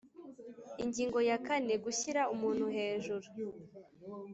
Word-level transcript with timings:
Ingingo 0.83 1.19
ya 1.29 1.37
kane 1.47 1.73
Gushyira 1.83 2.21
umuntu 2.33 2.65
hejuru 2.75 3.27